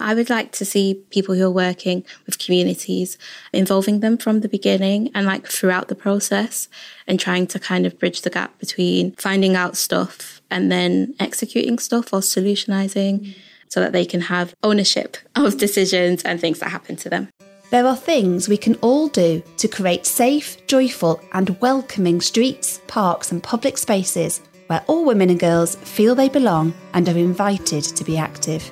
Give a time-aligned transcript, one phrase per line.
[0.00, 3.18] I would like to see people who are working with communities
[3.52, 6.68] involving them from the beginning and like throughout the process
[7.06, 11.78] and trying to kind of bridge the gap between finding out stuff and then executing
[11.78, 13.36] stuff or solutionizing mm.
[13.68, 17.28] so that they can have ownership of decisions and things that happen to them.
[17.70, 23.30] There are things we can all do to create safe, joyful, and welcoming streets, parks,
[23.30, 28.04] and public spaces where all women and girls feel they belong and are invited to
[28.04, 28.70] be active.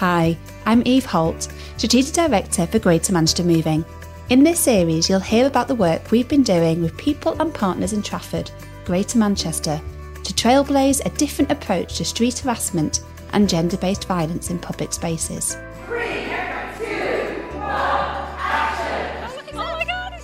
[0.00, 3.84] Hi, I'm Eve Holt, Strategic Director for Greater Manchester Moving.
[4.30, 7.92] In this series, you'll hear about the work we've been doing with people and partners
[7.92, 8.50] in Trafford,
[8.86, 9.78] Greater Manchester,
[10.24, 15.58] to trailblaze a different approach to street harassment and gender based violence in public spaces.
[15.86, 15.92] Oh
[19.52, 20.14] my god!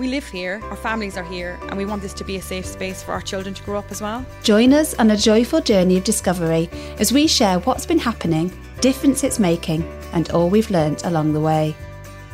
[0.00, 2.64] We live here, our families are here, and we want this to be a safe
[2.64, 4.24] space for our children to grow up as well.
[4.42, 8.50] Join us on a joyful journey of discovery as we share what's been happening,
[8.84, 11.74] difference it's making, and all we've learnt along the way.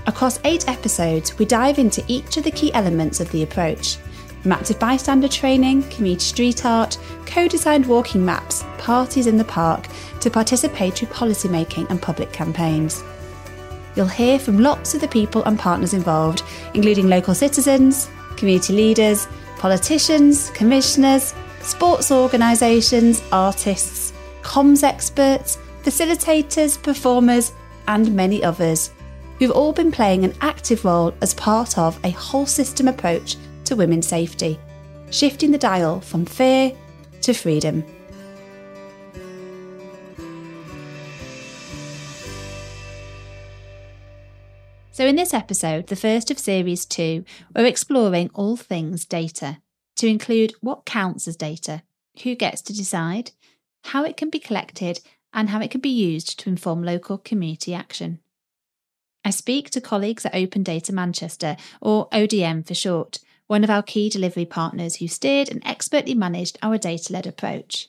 [0.08, 3.98] Across eight episodes, we dive into each of the key elements of the approach
[4.42, 9.86] from active bystander training, community street art, co designed walking maps, parties in the park,
[10.18, 13.04] to participatory policymaking and public campaigns.
[13.94, 16.42] You'll hear from lots of the people and partners involved,
[16.74, 27.52] including local citizens, community leaders, politicians, commissioners, sports organisations, artists, comms experts, facilitators, performers,
[27.88, 28.90] and many others
[29.38, 33.74] who've all been playing an active role as part of a whole system approach to
[33.74, 34.58] women's safety,
[35.10, 36.72] shifting the dial from fear
[37.22, 37.84] to freedom.
[44.92, 47.24] So, in this episode, the first of series two,
[47.56, 49.62] we're exploring all things data
[49.96, 51.82] to include what counts as data,
[52.22, 53.30] who gets to decide,
[53.84, 55.00] how it can be collected,
[55.32, 58.20] and how it could be used to inform local community action.
[59.24, 63.82] I speak to colleagues at Open Data Manchester, or ODM for short, one of our
[63.82, 67.88] key delivery partners who steered and expertly managed our data led approach.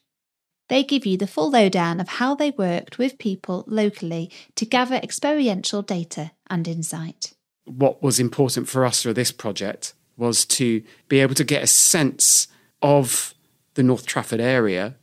[0.69, 4.95] They give you the full lowdown of how they worked with people locally to gather
[4.95, 7.33] experiential data and insight.
[7.65, 11.67] What was important for us for this project was to be able to get a
[11.67, 12.47] sense
[12.81, 13.33] of
[13.73, 14.95] the North Trafford area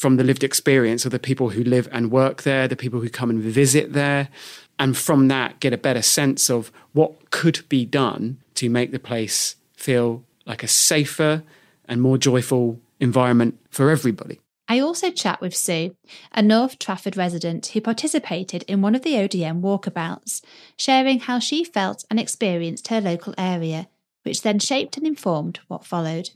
[0.00, 3.10] from the lived experience of the people who live and work there, the people who
[3.10, 4.30] come and visit there,
[4.78, 8.98] and from that get a better sense of what could be done to make the
[8.98, 11.42] place feel like a safer
[11.84, 14.40] and more joyful environment for everybody.
[14.68, 15.94] I also chat with Sue,
[16.32, 20.40] a North Trafford resident who participated in one of the ODM walkabouts,
[20.78, 23.86] sharing how she felt and experienced her local area,
[24.22, 26.30] which then shaped and informed what followed.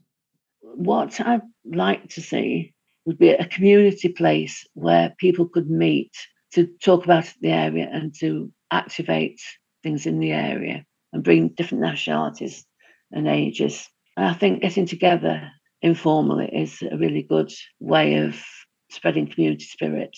[0.60, 2.73] What I'd like to see
[3.04, 6.12] would be a community place where people could meet
[6.52, 9.40] to talk about the area and to activate
[9.82, 12.64] things in the area and bring different nationalities
[13.12, 13.88] and ages.
[14.16, 15.50] And I think getting together
[15.82, 18.42] informally is a really good way of
[18.90, 20.16] spreading community spirit.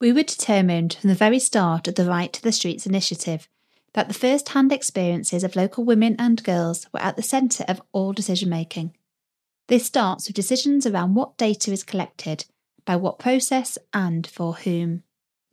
[0.00, 3.48] We were determined from the very start of the Right to the Streets initiative
[3.92, 7.82] that the first hand experiences of local women and girls were at the centre of
[7.92, 8.94] all decision making.
[9.70, 12.44] This starts with decisions around what data is collected,
[12.84, 15.04] by what process, and for whom.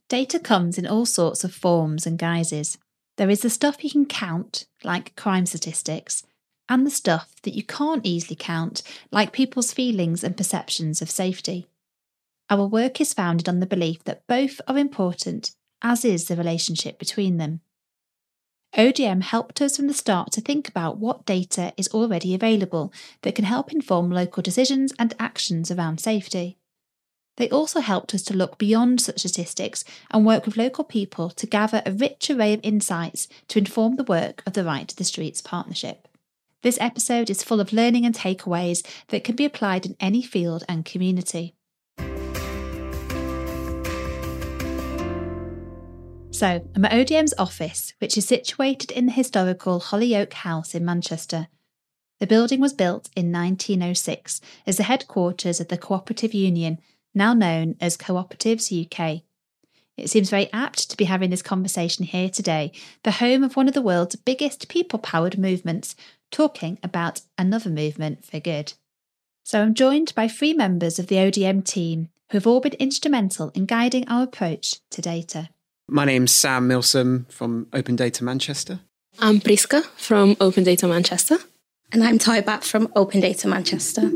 [0.08, 2.78] Data comes in all sorts of forms and guises.
[3.16, 6.24] There is the stuff you can count, like crime statistics,
[6.68, 11.68] and the stuff that you can't easily count, like people's feelings and perceptions of safety.
[12.50, 16.98] Our work is founded on the belief that both are important, as is the relationship
[16.98, 17.60] between them.
[18.76, 22.92] ODM helped us from the start to think about what data is already available
[23.22, 26.58] that can help inform local decisions and actions around safety.
[27.38, 31.46] They also helped us to look beyond such statistics and work with local people to
[31.46, 35.04] gather a rich array of insights to inform the work of the Right to the
[35.04, 36.08] Streets partnership.
[36.62, 40.64] This episode is full of learning and takeaways that can be applied in any field
[40.68, 41.54] and community.
[46.38, 51.48] So, I'm at ODM's office, which is situated in the historical Holyoake House in Manchester.
[52.20, 56.78] The building was built in 1906 as the headquarters of the Cooperative Union,
[57.12, 59.22] now known as Cooperatives UK.
[59.96, 62.70] It seems very apt to be having this conversation here today,
[63.02, 65.96] the home of one of the world's biggest people powered movements,
[66.30, 68.74] talking about another movement for good.
[69.42, 73.50] So I'm joined by three members of the ODM team who have all been instrumental
[73.56, 75.48] in guiding our approach to data.
[75.90, 78.80] My name's Sam Milsom from Open Data Manchester.
[79.20, 81.38] I'm Priska from Open Data Manchester.
[81.90, 84.10] And I'm Bat from Open Data Manchester.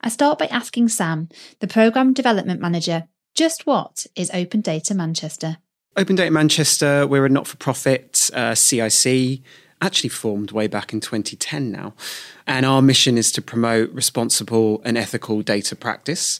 [0.00, 1.28] I start by asking Sam,
[1.58, 5.56] the Programme Development Manager, Just what is Open Data Manchester?
[5.96, 9.40] Open Data Manchester, we're a not for profit uh, CIC,
[9.82, 11.92] actually formed way back in 2010 now.
[12.46, 16.38] And our mission is to promote responsible and ethical data practice.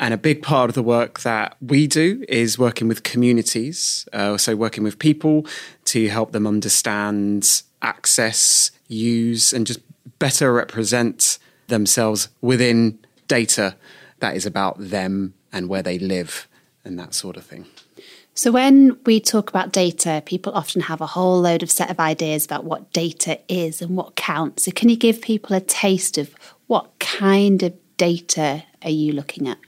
[0.00, 4.36] And a big part of the work that we do is working with communities, uh,
[4.36, 5.46] so working with people
[5.86, 9.80] to help them understand, access, use, and just
[10.18, 12.98] better represent themselves within
[13.28, 13.76] data
[14.18, 16.48] that is about them and where they live
[16.84, 17.66] and that sort of thing.
[18.34, 22.00] So, when we talk about data, people often have a whole load of set of
[22.00, 24.64] ideas about what data is and what counts.
[24.64, 26.34] So, can you give people a taste of
[26.66, 29.58] what kind of data are you looking at?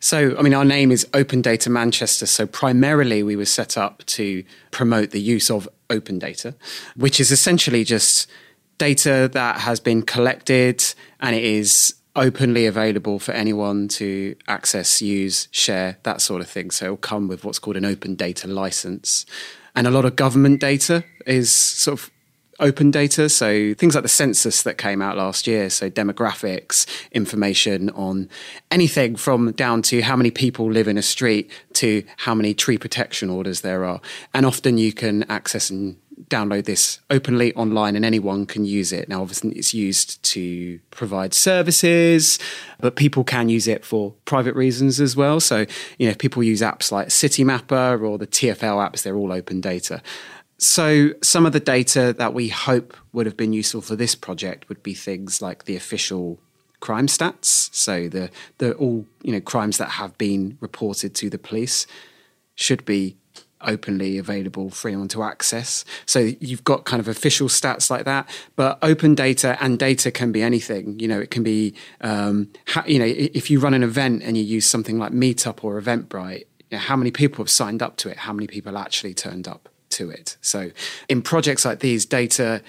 [0.00, 2.24] So, I mean, our name is Open Data Manchester.
[2.24, 6.54] So, primarily, we were set up to promote the use of open data,
[6.96, 8.28] which is essentially just
[8.78, 10.82] data that has been collected
[11.20, 16.70] and it is openly available for anyone to access, use, share, that sort of thing.
[16.70, 19.26] So it'll come with what's called an open data license.
[19.74, 22.10] And a lot of government data is sort of
[22.60, 23.28] open data.
[23.28, 25.70] So things like the census that came out last year.
[25.70, 28.28] So demographics, information on
[28.70, 32.78] anything from down to how many people live in a street to how many tree
[32.78, 34.00] protection orders there are.
[34.34, 35.96] And often you can access and
[36.28, 39.08] download this openly online and anyone can use it.
[39.08, 42.38] Now, obviously, it's used to provide services,
[42.78, 45.40] but people can use it for private reasons as well.
[45.40, 45.66] So,
[45.98, 49.60] you know, if people use apps like Citymapper or the TFL apps, they're all open
[49.60, 50.02] data.
[50.62, 54.68] So, some of the data that we hope would have been useful for this project
[54.68, 56.38] would be things like the official
[56.80, 57.74] crime stats.
[57.74, 61.86] So, the, the all you know crimes that have been reported to the police
[62.56, 63.16] should be
[63.62, 65.82] openly available free anyone to access.
[66.04, 70.30] So you've got kind of official stats like that, but open data and data can
[70.30, 70.98] be anything.
[70.98, 72.50] You know, it can be, um,
[72.86, 76.40] you know, if you run an event and you use something like Meetup or Eventbrite,
[76.70, 78.18] you know, how many people have signed up to it?
[78.18, 79.70] How many people actually turned up
[80.00, 80.36] to it?
[80.40, 80.70] So
[81.08, 82.62] in projects like these, data.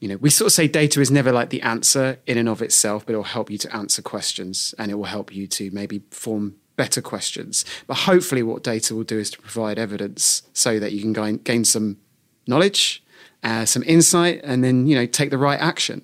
[0.00, 2.62] You know, we sort of say data is never like the answer in and of
[2.62, 5.72] itself, but it will help you to answer questions and it will help you to
[5.72, 7.66] maybe form better questions.
[7.86, 11.36] But hopefully, what data will do is to provide evidence so that you can gain,
[11.38, 11.98] gain some
[12.46, 13.02] knowledge,
[13.42, 16.02] uh, some insight, and then you know take the right action.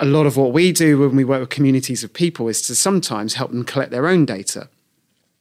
[0.00, 2.74] A lot of what we do when we work with communities of people is to
[2.74, 4.68] sometimes help them collect their own data.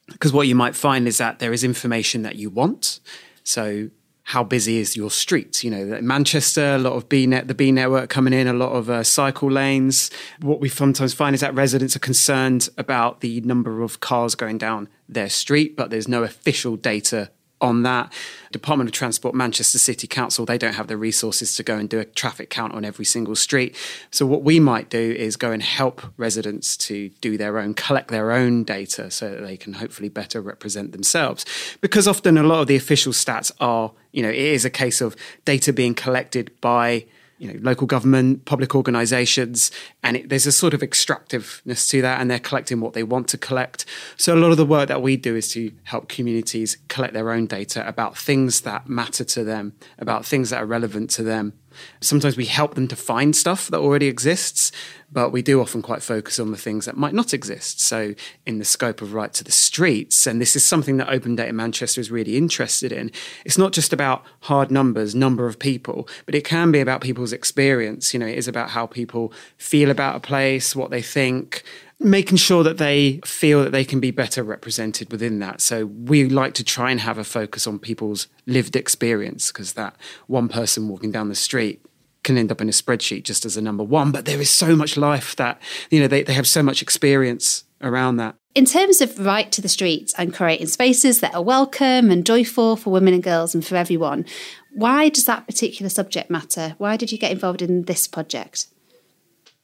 [0.07, 2.99] Because what you might find is that there is information that you want.
[3.43, 3.89] So
[4.23, 5.63] how busy is your street?
[5.63, 8.71] You know, Manchester, a lot of B net, the Bee Network coming in, a lot
[8.71, 10.11] of uh, cycle lanes.
[10.41, 14.57] What we sometimes find is that residents are concerned about the number of cars going
[14.57, 18.11] down their street, but there's no official data on that.
[18.51, 21.99] Department of Transport, Manchester City Council, they don't have the resources to go and do
[21.99, 23.75] a traffic count on every single street.
[24.09, 28.09] So, what we might do is go and help residents to do their own, collect
[28.09, 31.45] their own data so that they can hopefully better represent themselves.
[31.79, 34.99] Because often a lot of the official stats are, you know, it is a case
[34.99, 35.15] of
[35.45, 37.05] data being collected by
[37.41, 39.71] you know, local government, public organisations,
[40.03, 43.27] and it, there's a sort of extractiveness to that, and they're collecting what they want
[43.29, 43.83] to collect.
[44.15, 47.31] So a lot of the work that we do is to help communities collect their
[47.31, 51.53] own data about things that matter to them, about things that are relevant to them,
[51.99, 54.71] Sometimes we help them to find stuff that already exists,
[55.11, 57.81] but we do often quite focus on the things that might not exist.
[57.81, 58.15] So,
[58.45, 61.53] in the scope of Right to the Streets, and this is something that Open Data
[61.53, 63.11] Manchester is really interested in,
[63.45, 67.33] it's not just about hard numbers, number of people, but it can be about people's
[67.33, 68.13] experience.
[68.13, 71.63] You know, it is about how people feel about a place, what they think,
[72.03, 75.61] making sure that they feel that they can be better represented within that.
[75.61, 79.95] So we like to try and have a focus on people's lived experience because that
[80.27, 81.85] one person walking down the street
[82.23, 84.75] can end up in a spreadsheet just as a number one, but there is so
[84.75, 88.35] much life that, you know, they, they have so much experience around that.
[88.53, 92.75] In terms of right to the streets and creating spaces that are welcome and joyful
[92.75, 94.25] for women and girls and for everyone,
[94.73, 96.75] why does that particular subject matter?
[96.77, 98.67] Why did you get involved in this project?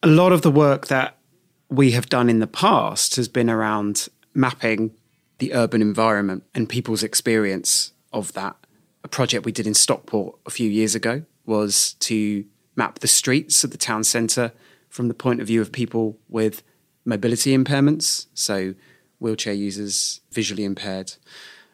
[0.04, 1.17] A lot of the work that
[1.70, 4.92] we have done in the past has been around mapping
[5.40, 8.56] the urban environment and people's experience of that.
[9.04, 12.46] A project we did in Stockport a few years ago was to
[12.76, 14.52] map the streets of the town centre
[14.90, 16.64] from the point of view of people with
[17.06, 18.74] mobility impairments, so
[19.20, 21.14] wheelchair users, visually impaired.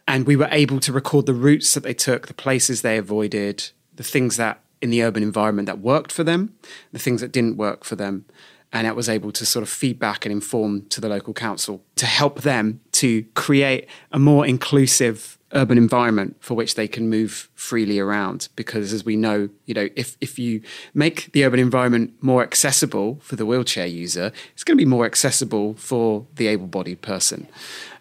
[0.07, 3.69] And we were able to record the routes that they took, the places they avoided,
[3.93, 6.55] the things that in the urban environment that worked for them,
[6.91, 8.25] the things that didn't work for them
[8.73, 12.07] and it was able to sort of feedback and inform to the local council to
[12.07, 17.99] help them to create a more inclusive urban environment for which they can move freely
[17.99, 18.49] around.
[18.55, 20.61] Because as we know you know if if you
[20.95, 25.05] make the urban environment more accessible for the wheelchair user it's going to be more
[25.05, 27.47] accessible for the able-bodied person.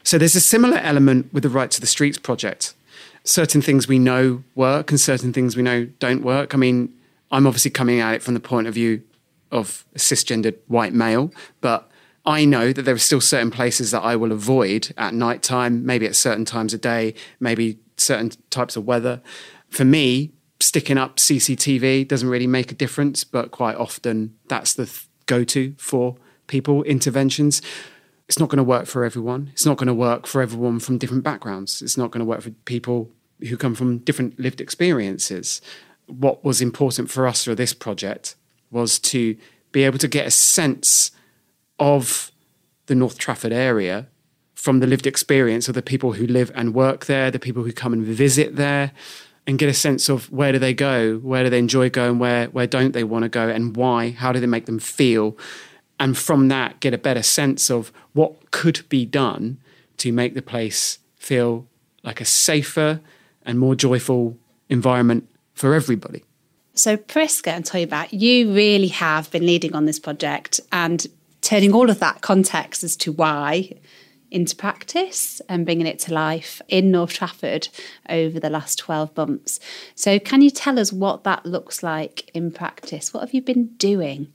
[0.03, 2.75] So there's a similar element with the right to the streets project.
[3.25, 6.55] Certain things we know work and certain things we know don't work.
[6.55, 6.95] I mean
[7.31, 9.03] i'm obviously coming at it from the point of view
[9.53, 11.89] of cisgendered white male but
[12.25, 15.85] I know that there are still certain places that I will avoid at night time,
[15.85, 19.21] maybe at certain times of day, maybe certain types of weather.
[19.71, 24.87] For me, sticking up CCTV doesn't really make a difference, but quite often that's the
[24.87, 26.17] th- go to for
[26.47, 27.61] people interventions.
[28.29, 29.51] It's not going to work for everyone.
[29.53, 31.83] It's not going to work for everyone from different backgrounds.
[31.83, 35.61] It's not going to work for people who come from different lived experiences.
[36.07, 38.37] What was important for us for this project
[38.73, 39.37] was to
[39.71, 41.11] be able to get a sense
[41.79, 42.31] of
[42.87, 44.09] the North Trafford area
[44.55, 47.73] from the lived experience of the people who live and work there, the people who
[47.73, 48.93] come and visit there,
[49.47, 52.47] and get a sense of where do they go, where do they enjoy going, where
[52.47, 54.11] where don't they want to go, and why?
[54.11, 55.37] How do they make them feel?
[55.99, 59.59] And from that, get a better sense of what could be done
[59.99, 61.67] to make the place feel
[62.03, 63.01] like a safer
[63.45, 64.37] and more joyful
[64.69, 66.25] environment for everybody.
[66.75, 71.07] So, Priska and Toyba, back, you really have been leading on this project and
[71.43, 73.75] turning all of that context as to why
[74.31, 77.69] into practice and bringing it to life in North Trafford
[78.09, 79.61] over the last 12 months.
[79.95, 83.13] So, can you tell us what that looks like in practice?
[83.13, 84.33] What have you been doing?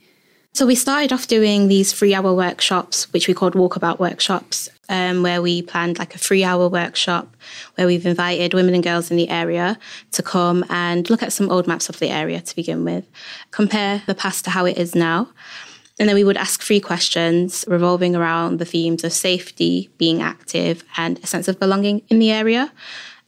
[0.57, 5.21] So, we started off doing these three hour workshops, which we called walkabout workshops, um,
[5.21, 7.37] where we planned like a three hour workshop
[7.75, 9.77] where we've invited women and girls in the area
[10.13, 13.05] to come and look at some old maps of the area to begin with,
[13.51, 15.29] compare the past to how it is now.
[15.99, 20.83] And then we would ask three questions revolving around the themes of safety, being active,
[20.97, 22.71] and a sense of belonging in the area.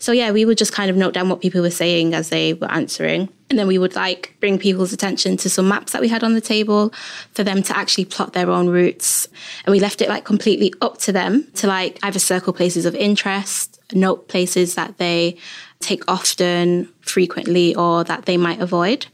[0.02, 2.54] So, yeah, we would just kind of note down what people were saying as they
[2.54, 3.28] were answering.
[3.50, 6.36] And then we would like bring people's attention to some maps that we had on
[6.36, 6.94] the table
[7.34, 9.28] for them to actually plot their own routes.
[9.66, 12.96] And we left it like completely up to them to like either circle places of
[12.96, 15.36] interest, note places that they
[15.82, 19.08] take often, frequently, or that they might avoid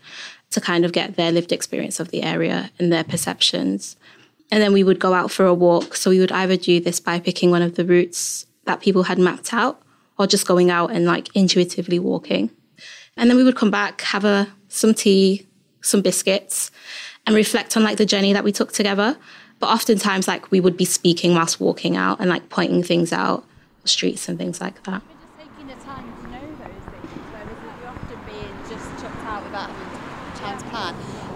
[0.51, 3.95] to kind of get their lived experience of the area and their perceptions.
[4.51, 5.95] And then we would go out for a walk.
[5.95, 9.17] So we would either do this by picking one of the routes that people had
[9.17, 9.81] mapped out
[10.17, 12.49] or just going out and like intuitively walking.
[13.17, 15.45] And then we would come back, have a some tea,
[15.81, 16.71] some biscuits,
[17.25, 19.17] and reflect on like the journey that we took together.
[19.59, 23.45] But oftentimes like we would be speaking whilst walking out and like pointing things out,
[23.85, 25.01] streets and things like that.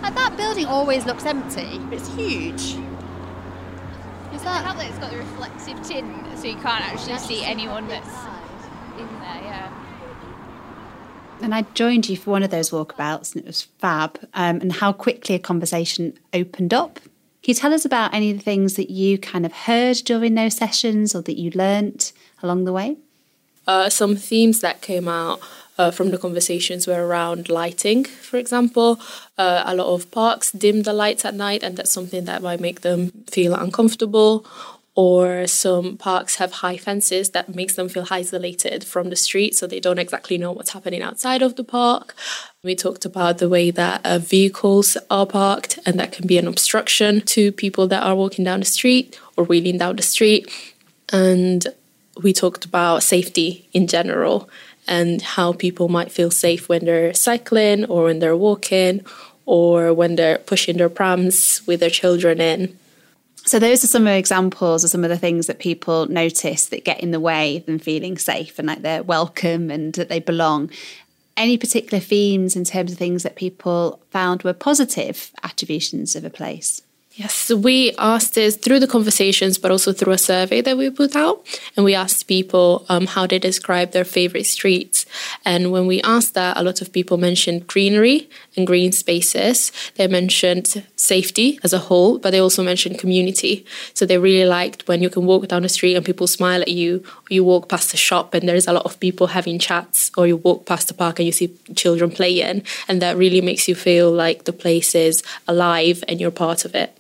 [0.02, 1.80] Like that building always looks empty.
[1.92, 2.78] It's huge.
[4.34, 4.66] Is that?
[4.66, 8.29] I that it's got the reflective tin, so you can't actually see anyone that's
[9.00, 9.41] in there.
[9.44, 9.86] Yeah.
[11.41, 14.20] And I joined you for one of those walkabouts, and it was fab.
[14.34, 16.96] Um, and how quickly a conversation opened up.
[17.41, 20.36] Can you tell us about any of the things that you kind of heard during
[20.36, 22.12] those sessions, or that you learnt
[22.44, 22.98] along the way?
[23.65, 25.39] Uh, some themes that came out
[25.77, 29.00] uh, from the conversations were around lighting, for example.
[29.38, 32.60] Uh, a lot of parks dim the lights at night, and that's something that might
[32.60, 34.46] make them feel uncomfortable.
[35.00, 39.65] Or some parks have high fences that makes them feel isolated from the street, so
[39.65, 42.13] they don't exactly know what's happening outside of the park.
[42.65, 46.50] We talked about the way that uh, vehicles are parked, and that can be an
[46.50, 50.51] obstruction to people that are walking down the street or wheeling down the street.
[51.13, 51.65] And
[52.22, 54.50] we talked about safety in general
[54.86, 59.06] and how people might feel safe when they're cycling or when they're walking
[59.46, 62.77] or when they're pushing their prams with their children in.
[63.50, 67.00] So, those are some examples of some of the things that people notice that get
[67.00, 70.70] in the way of them feeling safe and like they're welcome and that they belong.
[71.36, 76.29] Any particular themes in terms of things that people found were positive attributions of a
[76.29, 76.84] place?
[77.20, 81.18] Yes, we asked this through the conversations, but also through a survey that we put
[81.18, 81.46] out.
[81.76, 85.06] And we asked people um, how they describe their favorite streets.
[85.44, 89.74] And when we asked that, a lot of people mentioned greenery and green spaces.
[89.96, 93.66] They mentioned safety as a whole, but they also mentioned community.
[93.94, 96.70] So they really liked when you can walk down the street and people smile at
[96.70, 100.10] you, or you walk past a shop and there's a lot of people having chats,
[100.16, 102.64] or you walk past a park and you see children playing.
[102.88, 106.76] And that really makes you feel like the place is alive and you're part of
[106.76, 106.96] it.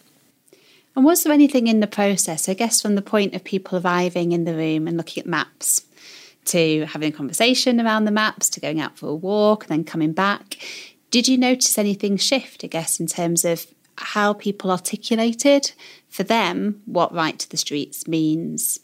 [0.99, 4.33] And was there anything in the process, I guess, from the point of people arriving
[4.33, 5.85] in the room and looking at maps
[6.47, 9.85] to having a conversation around the maps to going out for a walk and then
[9.85, 10.57] coming back?
[11.09, 13.65] Did you notice anything shift, I guess, in terms of
[13.97, 15.71] how people articulated
[16.09, 18.81] for them what right to the streets means?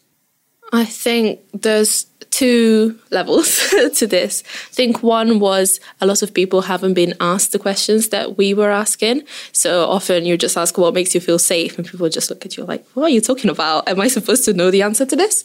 [0.72, 2.06] I think there's
[2.36, 4.42] two levels to this.
[4.46, 8.52] I think one was a lot of people haven't been asked the questions that we
[8.52, 9.22] were asking.
[9.52, 12.56] So often you just ask what makes you feel safe, and people just look at
[12.56, 13.88] you like, what are you talking about?
[13.88, 15.44] Am I supposed to know the answer to this?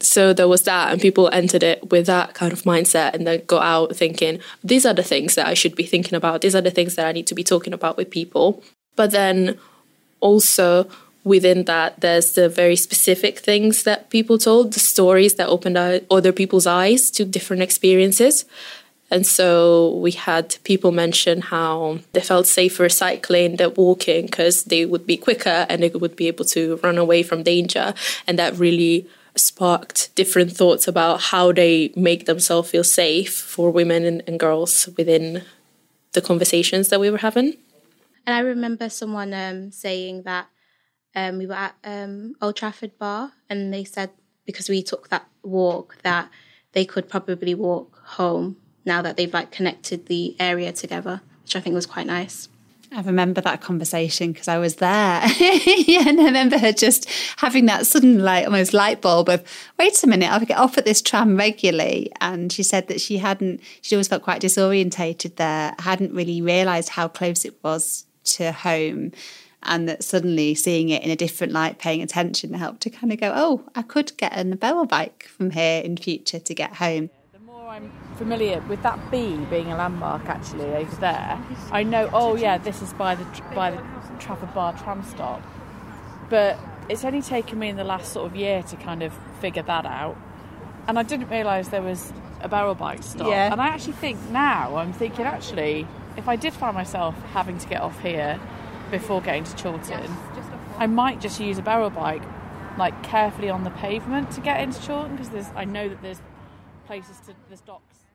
[0.00, 3.42] So there was that, and people entered it with that kind of mindset and then
[3.46, 6.42] got out thinking, these are the things that I should be thinking about.
[6.42, 8.62] These are the things that I need to be talking about with people.
[8.94, 9.58] But then
[10.20, 10.88] also,
[11.26, 16.32] within that, there's the very specific things that people told, the stories that opened other
[16.32, 18.44] people's eyes to different experiences.
[19.10, 24.86] And so we had people mention how they felt safer cycling than walking because they
[24.86, 27.92] would be quicker and they would be able to run away from danger.
[28.28, 34.04] And that really sparked different thoughts about how they make themselves feel safe for women
[34.04, 35.42] and, and girls within
[36.12, 37.54] the conversations that we were having.
[38.26, 40.48] And I remember someone um, saying that
[41.16, 44.10] um, we were at um, Old Trafford Bar, and they said
[44.44, 46.30] because we took that walk that
[46.72, 51.60] they could probably walk home now that they've like connected the area together, which I
[51.60, 52.48] think was quite nice.
[52.92, 55.22] I remember that conversation because I was there.
[55.40, 59.42] yeah, and I remember her just having that sudden, like, almost light bulb of,
[59.76, 62.12] wait a minute, I get off at this tram regularly.
[62.20, 66.90] And she said that she hadn't, she'd always felt quite disorientated there, hadn't really realised
[66.90, 69.10] how close it was to home
[69.62, 73.20] and that suddenly seeing it in a different light, paying attention helped to kind of
[73.20, 77.10] go, oh, I could get an Beryl bike from here in future to get home.
[77.32, 82.08] The more I'm familiar with that B being a landmark actually over there, I know,
[82.12, 83.82] oh yeah, this is by the by the
[84.18, 85.42] Trafford Bar tram stop.
[86.28, 86.58] But
[86.88, 89.86] it's only taken me in the last sort of year to kind of figure that
[89.86, 90.16] out.
[90.88, 93.28] And I didn't realise there was a Beryl bike stop.
[93.28, 93.50] Yeah.
[93.50, 95.86] And I actually think now, I'm thinking actually,
[96.16, 98.40] if I did find myself having to get off here
[98.90, 100.10] before getting to Chorlton,
[100.78, 102.22] I might just use a Beryl bike
[102.78, 106.20] like carefully on the pavement to get into Chorlton because there's I know that there's
[106.86, 108.05] places to there's docks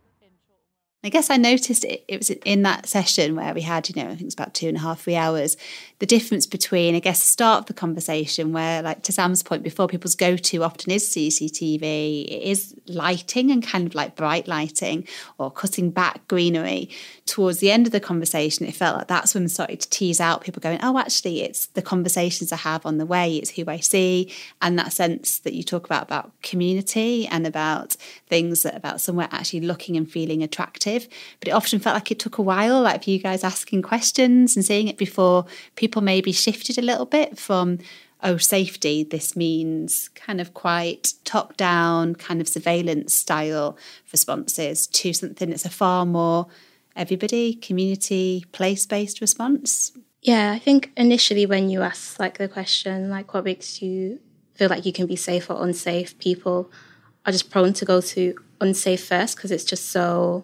[1.03, 4.07] I guess I noticed it, it was in that session where we had, you know,
[4.07, 5.57] I think it's about two and a half, three hours,
[5.97, 9.63] the difference between, I guess, the start of the conversation where, like to Sam's point
[9.63, 14.47] before, people's go to often is CCTV, it is lighting and kind of like bright
[14.47, 15.07] lighting
[15.39, 16.87] or cutting back greenery.
[17.25, 20.21] Towards the end of the conversation, it felt like that's when we started to tease
[20.21, 23.63] out people going, oh, actually, it's the conversations I have on the way, it's who
[23.67, 27.95] I see, and that sense that you talk about, about community and about
[28.27, 32.19] things that about somewhere actually looking and feeling attractive but it often felt like it
[32.19, 36.31] took a while, like for you guys asking questions and seeing it before people maybe
[36.31, 37.79] shifted a little bit from,
[38.23, 43.77] oh, safety, this means kind of quite top down, kind of surveillance style
[44.11, 46.47] responses to something that's a far more
[46.95, 49.91] everybody, community, place based response.
[50.21, 54.19] Yeah, I think initially when you ask like the question, like what makes you
[54.53, 56.71] feel like you can be safe or unsafe, people
[57.25, 60.43] are just prone to go to unsafe first because it's just so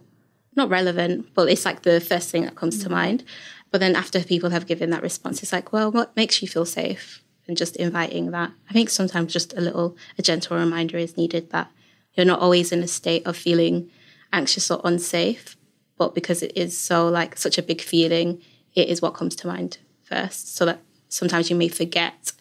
[0.58, 2.94] not relevant, but it's like the first thing that comes to mm.
[2.94, 3.24] mind.
[3.72, 6.66] But then after people have given that response, it's like, well, what makes you feel
[6.66, 7.22] safe?
[7.48, 8.52] And just inviting that.
[8.70, 11.72] I think sometimes just a little, a gentle reminder is needed that
[12.14, 13.90] you're not always in a state of feeling
[14.34, 15.56] anxious or unsafe,
[15.98, 18.42] but because it is so like such a big feeling,
[18.76, 20.56] it is what comes to mind first.
[20.56, 22.34] So that sometimes you may forget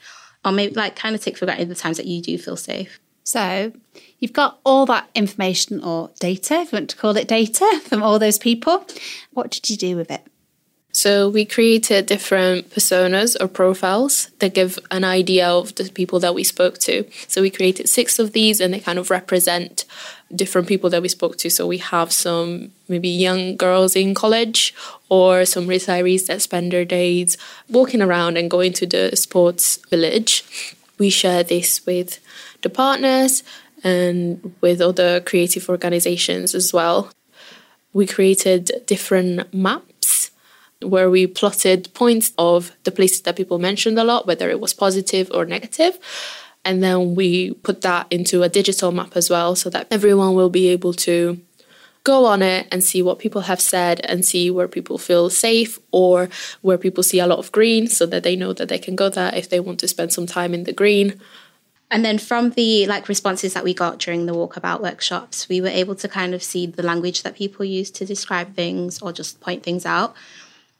[0.44, 3.00] or maybe like kind of take for granted the times that you do feel safe.
[3.26, 3.72] So
[4.20, 8.02] you've got all that information or data, if you want to call it data, from
[8.02, 8.86] all those people.
[9.32, 10.24] What did you do with it?
[10.92, 16.34] So we created different personas or profiles that give an idea of the people that
[16.34, 17.04] we spoke to.
[17.28, 19.84] So we created six of these and they kind of represent
[20.34, 21.50] different people that we spoke to.
[21.50, 24.74] So we have some maybe young girls in college
[25.10, 27.36] or some retirees that spend their days
[27.68, 30.44] walking around and going to the sports village.
[30.98, 32.20] We share this with
[32.66, 33.44] the partners
[33.84, 37.10] and with other creative organizations as well.
[37.92, 40.30] We created different maps
[40.82, 44.74] where we plotted points of the places that people mentioned a lot, whether it was
[44.74, 45.98] positive or negative.
[46.64, 50.50] And then we put that into a digital map as well so that everyone will
[50.50, 51.40] be able to
[52.02, 55.78] go on it and see what people have said and see where people feel safe
[55.92, 56.28] or
[56.62, 59.08] where people see a lot of green so that they know that they can go
[59.08, 61.20] there if they want to spend some time in the green.
[61.90, 65.68] And then from the like responses that we got during the walkabout workshops, we were
[65.68, 69.40] able to kind of see the language that people use to describe things or just
[69.40, 70.14] point things out.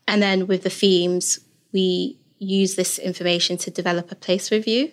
[0.09, 1.41] And then with the themes,
[1.73, 4.93] we use this information to develop a place review.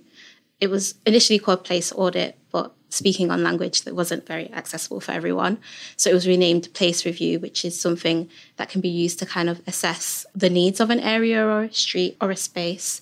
[0.60, 5.12] It was initially called place audit, but speaking on language that wasn't very accessible for
[5.12, 5.58] everyone.
[5.97, 9.49] So it was renamed place review, which is something that can be used to kind
[9.49, 13.02] of assess the needs of an area or a street or a space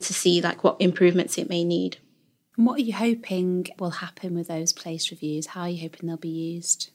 [0.00, 1.98] to see like what improvements it may need.
[2.56, 5.48] And what are you hoping will happen with those place reviews?
[5.48, 6.90] How are you hoping they'll be used?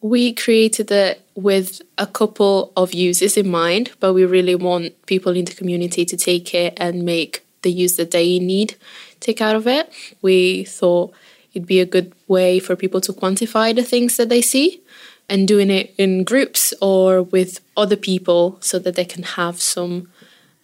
[0.00, 5.34] We created it with a couple of uses in mind, but we really want people
[5.34, 8.76] in the community to take it and make the use that they need
[9.24, 9.90] take out of it.
[10.22, 11.12] We thought
[11.52, 14.82] it'd be a good way for people to quantify the things that they see
[15.28, 20.10] and doing it in groups or with other people so that they can have some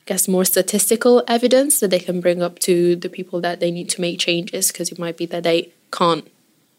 [0.07, 3.89] guess more statistical evidence that they can bring up to the people that they need
[3.91, 6.29] to make changes because it might be that they can't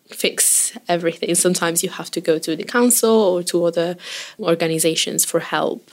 [0.10, 1.34] fix everything.
[1.36, 3.96] Sometimes you have to go to the council or to other
[4.40, 5.92] organizations for help.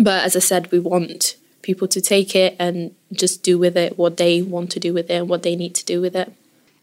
[0.00, 3.98] But as I said, we want people to take it and just do with it
[3.98, 6.32] what they want to do with it and what they need to do with it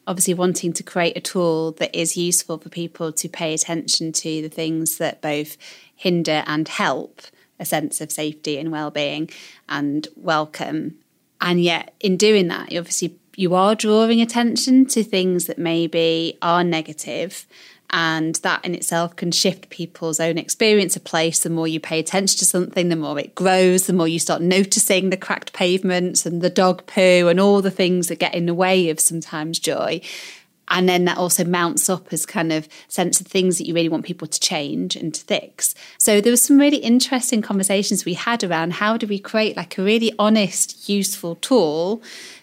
[0.07, 4.41] obviously wanting to create a tool that is useful for people to pay attention to
[4.41, 5.57] the things that both
[5.95, 7.21] hinder and help
[7.59, 9.29] a sense of safety and well-being
[9.69, 10.95] and welcome
[11.41, 16.63] and yet in doing that obviously you are drawing attention to things that maybe are
[16.63, 17.45] negative
[17.89, 21.39] and that in itself can shift people's own experience of place.
[21.39, 24.41] The more you pay attention to something, the more it grows, the more you start
[24.41, 28.45] noticing the cracked pavements and the dog poo and all the things that get in
[28.45, 30.01] the way of sometimes joy.
[30.69, 33.89] And then that also mounts up as kind of sense of things that you really
[33.89, 35.73] want people to change and to fix.
[35.97, 39.77] So there was some really interesting conversations we had around how do we create like
[39.77, 42.01] a really honest, useful tool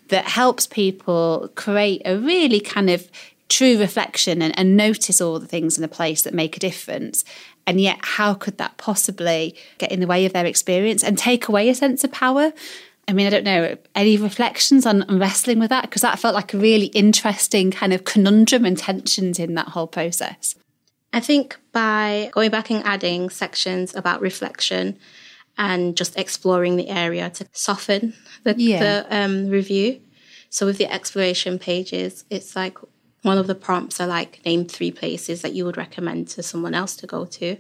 [0.09, 3.11] that helps people create a really kind of
[3.49, 7.25] true reflection and, and notice all the things in a place that make a difference.
[7.67, 11.49] And yet, how could that possibly get in the way of their experience and take
[11.49, 12.53] away a sense of power?
[13.07, 15.83] I mean, I don't know, any reflections on, on wrestling with that?
[15.83, 19.87] Because that felt like a really interesting kind of conundrum and tensions in that whole
[19.87, 20.55] process.
[21.13, 24.99] I think by going back and adding sections about reflection
[25.57, 28.81] and just exploring the area to soften the, yeah.
[28.81, 30.01] the um, review.
[30.51, 32.79] So with the exploration pages, it's like
[33.23, 36.75] one of the prompts are like name three places that you would recommend to someone
[36.75, 37.57] else to go to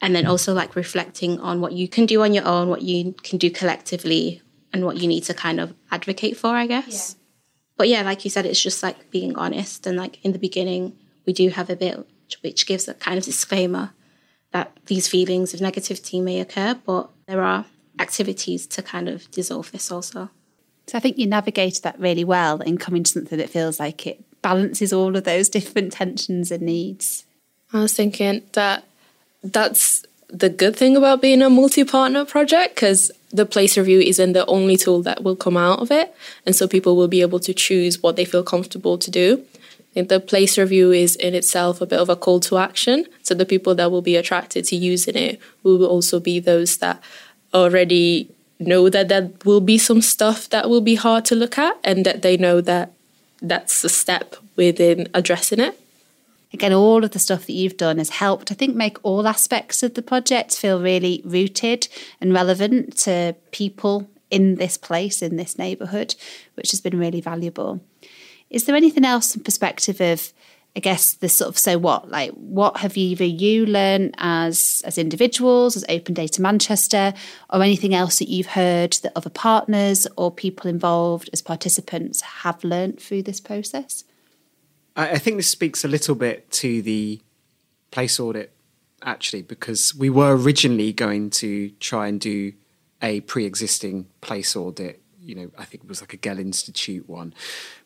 [0.00, 3.14] and then also like reflecting on what you can do on your own what you
[3.22, 4.42] can do collectively
[4.76, 7.24] and what you need to kind of advocate for i guess yeah.
[7.76, 10.96] but yeah like you said it's just like being honest and like in the beginning
[11.26, 12.06] we do have a bit
[12.42, 13.92] which gives a kind of disclaimer
[14.52, 17.64] that these feelings of negativity may occur but there are
[17.98, 20.30] activities to kind of dissolve this also
[20.86, 24.06] so I think you navigated that really well in coming to something that feels like
[24.06, 27.24] it balances all of those different tensions and needs.
[27.72, 28.84] I was thinking that
[29.42, 34.46] that's the good thing about being a multi-partner project because the place review isn't the
[34.46, 36.14] only tool that will come out of it.
[36.44, 39.44] And so people will be able to choose what they feel comfortable to do.
[39.94, 43.06] The place review is in itself a bit of a call to action.
[43.22, 47.02] So the people that will be attracted to using it will also be those that
[47.54, 51.78] already know that there will be some stuff that will be hard to look at
[51.82, 52.92] and that they know that
[53.40, 55.80] that's a step within addressing it.
[56.52, 59.82] Again, all of the stuff that you've done has helped, I think, make all aspects
[59.82, 61.88] of the project feel really rooted
[62.20, 66.14] and relevant to people in this place, in this neighbourhood,
[66.54, 67.80] which has been really valuable.
[68.48, 70.32] Is there anything else in perspective of
[70.76, 74.98] I guess the sort of so what like what have either you learned as as
[74.98, 77.14] individuals as Open Data Manchester
[77.48, 82.62] or anything else that you've heard that other partners or people involved as participants have
[82.62, 84.04] learned through this process?
[84.96, 87.20] I, I think this speaks a little bit to the
[87.90, 88.52] place audit
[89.02, 92.52] actually because we were originally going to try and do
[93.02, 95.00] a pre-existing place audit.
[95.20, 97.34] You know, I think it was like a Gehl Institute one,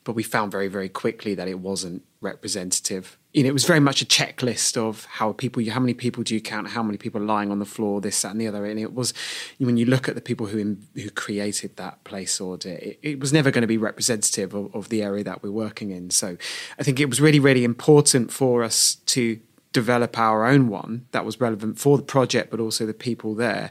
[0.05, 3.19] but we found very, very quickly that it wasn't representative.
[3.33, 6.35] You know, it was very much a checklist of how people, how many people do
[6.35, 8.65] you count, how many people are lying on the floor, this, that, and the other.
[8.67, 9.15] And it was,
[9.59, 13.33] when you look at the people who who created that place audit, it, it was
[13.33, 16.11] never going to be representative of, of the area that we're working in.
[16.11, 16.37] So
[16.79, 19.39] I think it was really, really important for us to
[19.73, 23.71] develop our own one that was relevant for the project, but also the people there.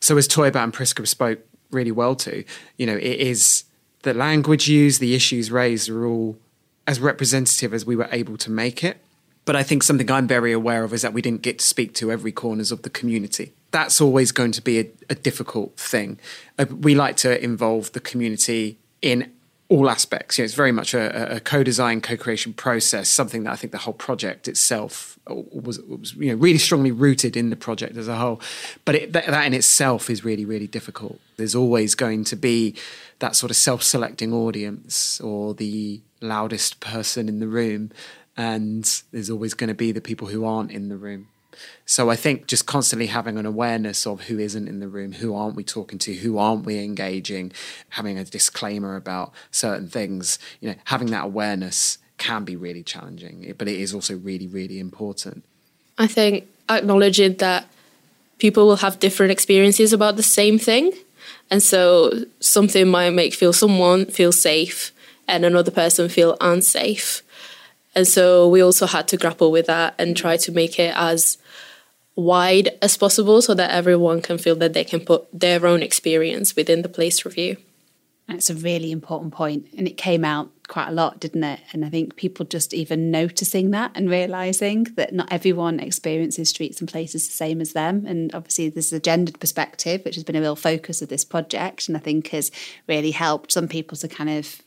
[0.00, 2.44] So as Toybat and Priska spoke really well to.
[2.76, 3.64] You know, it is
[4.06, 6.38] the language used, the issues raised are all
[6.86, 8.98] as representative as we were able to make it.
[9.44, 11.92] But I think something I'm very aware of is that we didn't get to speak
[11.94, 13.52] to every corners of the community.
[13.72, 16.20] That's always going to be a, a difficult thing.
[16.56, 19.32] Uh, we like to involve the community in
[19.68, 20.38] all aspects.
[20.38, 23.08] You know, it's very much a, a, co-design, co-creation process.
[23.08, 27.36] Something that I think the whole project itself was, was you know, really strongly rooted
[27.36, 28.40] in the project as a whole.
[28.84, 31.20] But it, that, that in itself is really, really difficult.
[31.36, 32.76] There's always going to be
[33.18, 37.90] that sort of self-selecting audience or the loudest person in the room,
[38.36, 41.28] and there's always going to be the people who aren't in the room.
[41.84, 45.34] So I think just constantly having an awareness of who isn't in the room, who
[45.34, 47.52] aren't we talking to, who aren't we engaging,
[47.90, 53.54] having a disclaimer about certain things, you know, having that awareness can be really challenging,
[53.58, 55.44] but it is also really, really important.
[55.98, 57.66] I think acknowledging that
[58.38, 60.92] people will have different experiences about the same thing.
[61.50, 64.92] And so something might make feel someone feel safe
[65.28, 67.22] and another person feel unsafe.
[67.94, 71.38] And so we also had to grapple with that and try to make it as
[72.16, 76.56] wide as possible so that everyone can feel that they can put their own experience
[76.56, 77.56] within the place review.
[78.26, 81.60] That's a really important point, and it came out quite a lot, didn't it?
[81.72, 86.80] And I think people just even noticing that and realizing that not everyone experiences streets
[86.80, 88.04] and places the same as them.
[88.04, 91.86] And obviously, there's a gendered perspective, which has been a real focus of this project,
[91.86, 92.50] and I think has
[92.88, 94.60] really helped some people to kind of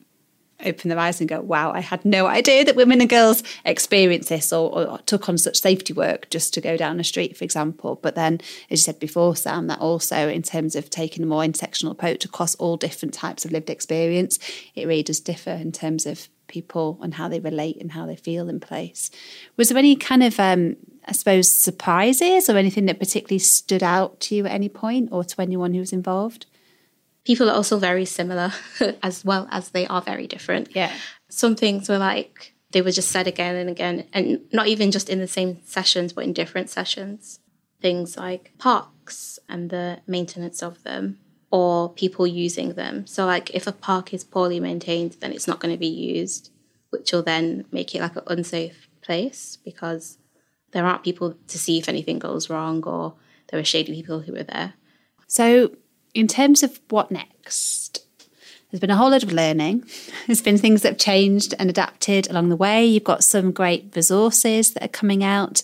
[0.66, 4.30] open their eyes and go, wow, I had no idea that women and girls experience
[4.30, 7.44] this or, or, took on such safety work just to go down a street, for
[7.44, 8.00] example.
[8.02, 11.44] But then, as you said before, Sam, that also in terms of taking a more
[11.44, 14.40] intersectional approach across all different types of lived experience,
[14.76, 18.16] it really does differ in terms of people and how they relate and how they
[18.16, 19.10] feel in place.
[19.56, 24.20] Was there any kind of, um, I suppose, surprises or anything that particularly stood out
[24.22, 26.46] to you at any point or to anyone who was involved?
[27.30, 28.52] People are also very similar
[29.04, 30.76] as well as they are very different.
[30.76, 30.92] Yeah.
[31.30, 35.10] Some things were like they were just said again and again, and not even just
[35.10, 37.40] in the same sessions, but in different sessions.
[37.82, 41.20] Things like parks and the maintenance of them,
[41.52, 43.06] or people using them.
[43.06, 46.52] So, like, if a park is poorly maintained, then it's not going to be used,
[46.90, 50.18] which will then make it like an unsafe place because
[50.72, 53.14] there aren't people to see if anything goes wrong or
[53.50, 54.74] there are shady people who are there.
[55.28, 55.72] So,
[56.20, 58.04] in terms of what next,
[58.70, 59.84] there's been a whole lot of learning.
[60.28, 62.86] There's been things that have changed and adapted along the way.
[62.86, 65.64] You've got some great resources that are coming out.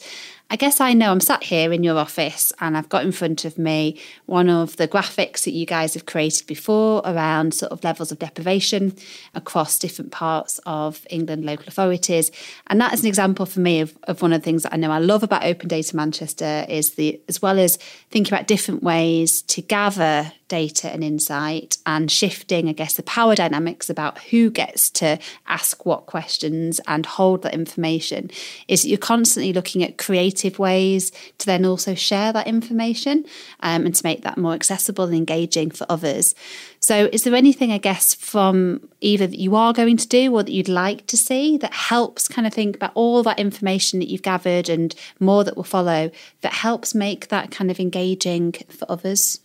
[0.50, 3.46] I guess I know I'm sat here in your office and I've got in front
[3.46, 7.84] of me one of the graphics that you guys have created before around sort of
[7.84, 8.94] levels of deprivation
[9.34, 12.32] across different parts of England local authorities.
[12.68, 14.78] And that is an example for me of, of one of the things that I
[14.78, 17.78] know I love about Open Data Manchester is the as well as
[18.12, 23.36] thinking about different ways to gather data and insight and shifting, I guess, the power
[23.36, 28.30] dynamics about who gets to ask what questions and hold that information
[28.68, 33.26] is that you're constantly looking at creative ways to then also share that information
[33.62, 36.36] um, and to make that more accessible and engaging for others.
[36.80, 40.44] So, is there anything, I guess, from either that you are going to do or
[40.44, 44.10] that you'd like to see that helps kind of think about all that information that
[44.10, 48.86] you've gathered and more that will follow that helps make that kind of engaging for
[48.90, 49.40] others?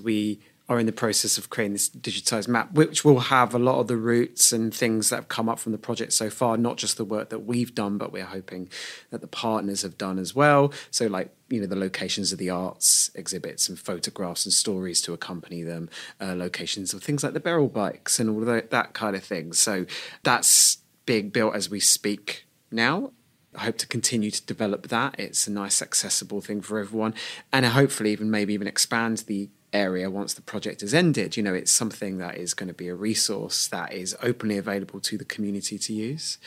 [0.00, 3.78] We are in the process of creating this digitized map, which will have a lot
[3.78, 6.76] of the routes and things that have come up from the project so far, not
[6.76, 8.68] just the work that we've done, but we're hoping
[9.10, 10.72] that the partners have done as well.
[10.90, 15.12] So, like, you know, the locations of the arts exhibits and photographs and stories to
[15.12, 15.88] accompany them,
[16.20, 19.52] uh, locations of things like the Beryl bikes and all that, that kind of thing.
[19.52, 19.86] So,
[20.24, 23.12] that's being built as we speak now.
[23.54, 25.14] I hope to continue to develop that.
[25.18, 27.14] It's a nice, accessible thing for everyone,
[27.52, 31.36] and hopefully, even maybe even expand the area once the project has ended.
[31.36, 35.00] You know, it's something that is going to be a resource that is openly available
[35.00, 36.38] to the community to use.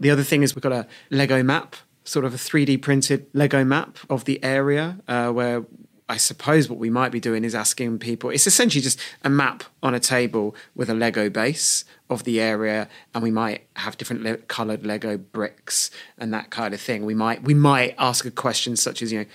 [0.00, 3.64] The other thing is we've got a Lego map, sort of a 3D printed Lego
[3.64, 5.64] map of the area uh, where
[6.08, 8.28] I suppose what we might be doing is asking people.
[8.28, 12.88] It's essentially just a map on a table with a Lego base of the area,
[13.14, 17.06] and we might have different le- coloured Lego bricks and that kind of thing.
[17.06, 19.26] We might we might ask a question such as you know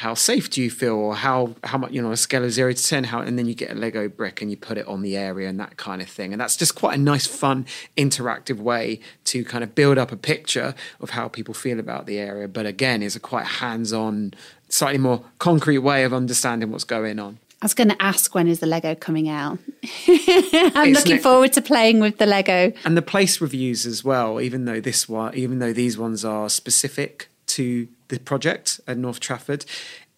[0.00, 2.72] how safe do you feel or how how much you know a scale of 0
[2.72, 5.02] to 10 how and then you get a lego brick and you put it on
[5.02, 7.66] the area and that kind of thing and that's just quite a nice fun
[7.98, 12.18] interactive way to kind of build up a picture of how people feel about the
[12.18, 14.32] area but again is a quite hands-on
[14.70, 18.48] slightly more concrete way of understanding what's going on I was going to ask when
[18.48, 19.58] is the Lego coming out.
[20.08, 24.40] I'm looking forward to playing with the Lego and the place reviews as well.
[24.40, 29.20] Even though this one, even though these ones are specific to the project at North
[29.20, 29.64] Trafford,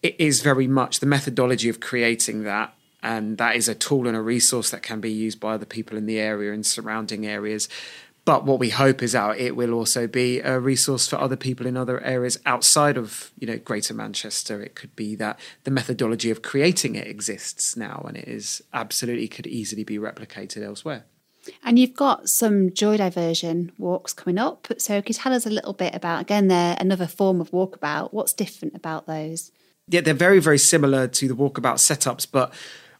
[0.01, 2.73] it is very much the methodology of creating that.
[3.01, 5.97] And that is a tool and a resource that can be used by the people
[5.97, 7.67] in the area and surrounding areas.
[8.25, 11.67] But what we hope is that it will also be a resource for other people
[11.67, 14.61] in other areas outside of, you know, Greater Manchester.
[14.61, 19.27] It could be that the methodology of creating it exists now and it is absolutely
[19.27, 21.03] could easily be replicated elsewhere.
[21.63, 24.67] And you've got some joy diversion walks coming up.
[24.77, 28.13] So could you tell us a little bit about again they're another form of walkabout.
[28.13, 29.51] What's different about those?
[29.87, 32.53] Yeah, they're very, very similar to the walkabout setups, but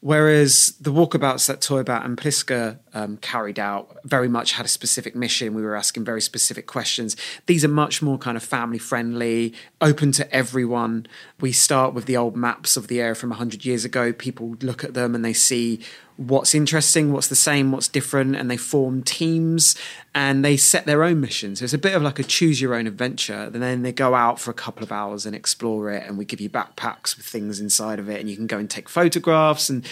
[0.04, 5.16] Whereas the walkabouts that Toybat and Priska um, carried out very much had a specific
[5.16, 5.54] mission.
[5.54, 7.16] We were asking very specific questions.
[7.46, 11.08] These are much more kind of family friendly, open to everyone.
[11.44, 14.14] We start with the old maps of the area from 100 years ago.
[14.14, 15.82] People look at them and they see
[16.16, 19.76] what's interesting, what's the same, what's different, and they form teams
[20.16, 21.60] and they set their own missions.
[21.60, 23.52] So it's a bit of like a choose your own adventure.
[23.54, 26.24] And then they go out for a couple of hours and explore it, and we
[26.24, 29.70] give you backpacks with things inside of it, and you can go and take photographs
[29.70, 29.86] and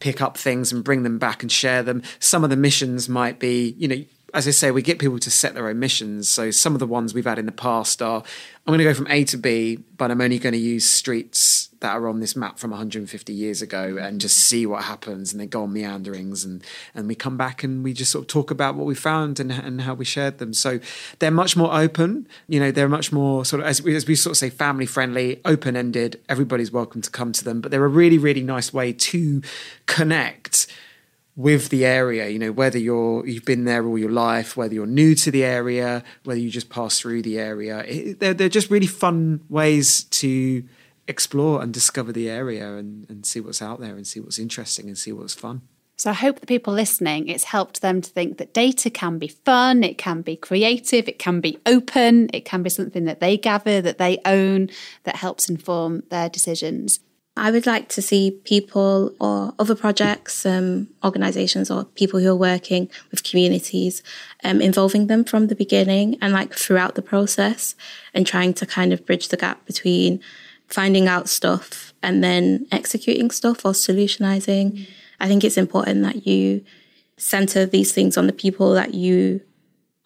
[0.00, 2.02] pick up things and bring them back and share them.
[2.18, 5.30] Some of the missions might be, you know, as I say, we get people to
[5.30, 6.28] set their own missions.
[6.28, 8.22] So some of the ones we've had in the past are
[8.66, 11.70] I'm going to go from A to B, but I'm only going to use streets
[11.80, 15.32] that are on this map from 150 years ago and just see what happens.
[15.32, 16.62] And they go on meanderings and,
[16.94, 19.50] and we come back and we just sort of talk about what we found and,
[19.50, 20.52] and how we shared them.
[20.52, 20.80] So
[21.18, 22.28] they're much more open.
[22.46, 24.84] You know, they're much more sort of, as we, as we sort of say, family
[24.84, 26.20] friendly, open ended.
[26.28, 29.40] Everybody's welcome to come to them, but they're a really, really nice way to
[29.86, 30.66] connect
[31.38, 34.86] with the area you know whether you're you've been there all your life whether you're
[34.86, 38.70] new to the area whether you just pass through the area it, they're, they're just
[38.70, 40.64] really fun ways to
[41.06, 44.88] explore and discover the area and, and see what's out there and see what's interesting
[44.88, 45.62] and see what's fun
[45.96, 49.26] so I hope the people listening, it's helped them to think that data can be
[49.26, 53.36] fun, it can be creative, it can be open, it can be something that they
[53.36, 54.70] gather, that they own,
[55.02, 57.00] that helps inform their decisions.
[57.38, 62.36] I would like to see people or other projects, um, organizations, or people who are
[62.36, 64.02] working with communities,
[64.44, 67.74] um, involving them from the beginning and like throughout the process
[68.14, 70.20] and trying to kind of bridge the gap between
[70.68, 74.72] finding out stuff and then executing stuff or solutionizing.
[74.72, 74.88] Mm.
[75.20, 76.64] I think it's important that you
[77.16, 79.40] center these things on the people that you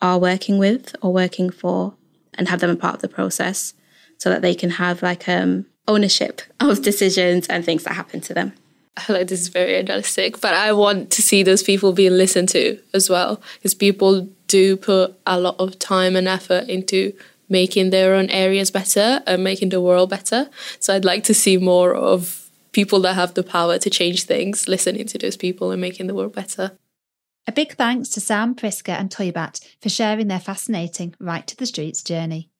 [0.00, 1.94] are working with or working for
[2.34, 3.74] and have them a part of the process
[4.18, 8.35] so that they can have like um ownership of decisions and things that happen to
[8.35, 8.52] them.
[8.96, 12.12] I feel like this is very idealistic, but I want to see those people being
[12.12, 17.12] listened to as well, because people do put a lot of time and effort into
[17.48, 20.48] making their own areas better and making the world better.
[20.78, 24.68] So I'd like to see more of people that have the power to change things,
[24.68, 26.72] listening to those people and making the world better.
[27.46, 31.66] A big thanks to Sam, Priska, and Toybat for sharing their fascinating Right to the
[31.66, 32.50] Streets journey.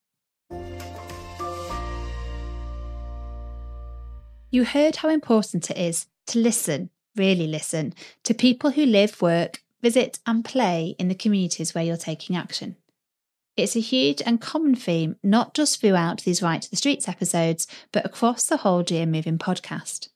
[4.53, 9.62] You heard how important it is to listen, really listen, to people who live, work,
[9.81, 12.77] visit, and play in the communities where you're taking action.
[13.57, 17.67] It's a huge and common theme, not just throughout these Right to the Streets episodes,
[17.93, 20.11] but across the whole GM Moving podcast.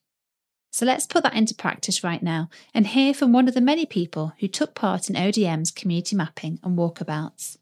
[0.70, 3.86] So let's put that into practice right now and hear from one of the many
[3.86, 7.56] people who took part in ODM's community mapping and walkabouts.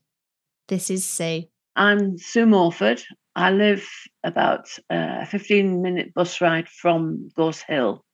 [0.67, 1.45] This is Sue.
[1.77, 3.01] I'm Sue Morford.
[3.37, 3.89] I live
[4.23, 8.05] about uh, a 15 minute bus ride from Gorse Hill,